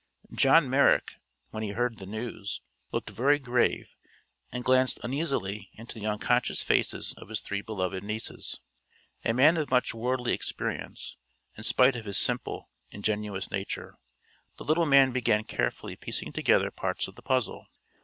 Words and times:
John 0.33 0.67
Merrick, 0.67 1.17
when 1.51 1.61
he 1.61 1.73
heard 1.73 1.97
the 1.99 2.07
news, 2.07 2.61
looked 2.91 3.11
very 3.11 3.37
grave 3.37 3.95
and 4.51 4.63
glanced 4.63 4.97
uneasily 5.03 5.69
into 5.75 5.99
the 5.99 6.07
unconscious 6.07 6.63
faces 6.63 7.13
of 7.17 7.29
his 7.29 7.39
three 7.39 7.61
beloved 7.61 8.03
nieces. 8.03 8.59
A 9.23 9.31
man 9.31 9.57
of 9.57 9.69
much 9.69 9.93
worldly 9.93 10.33
experience, 10.33 11.17
in 11.55 11.63
spite 11.63 11.95
of 11.95 12.05
his 12.05 12.17
simple, 12.17 12.71
ingenuous 12.89 13.51
nature, 13.51 13.99
the 14.57 14.63
little 14.63 14.87
man 14.87 15.11
began 15.11 15.43
carefully 15.43 15.95
piecing 15.95 16.33
together 16.33 16.71
parts 16.71 17.07
of 17.07 17.13
the 17.13 17.21
puzzle. 17.21 17.67